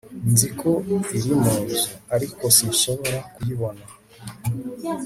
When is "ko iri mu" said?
0.59-1.53